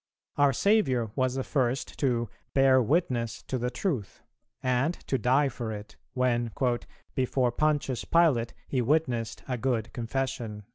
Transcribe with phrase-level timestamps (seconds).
[0.35, 4.23] Our Saviour was the first to "bear witness to the Truth,"
[4.63, 6.49] and to die for it, when
[7.13, 10.63] "before Pontius Pilate he witnessed a good confession."